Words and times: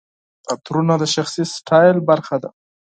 عطرونه 0.53 0.93
د 0.99 1.03
شخصي 1.15 1.43
سټایل 1.55 1.97
برخه 2.09 2.35
ده. 2.43 2.49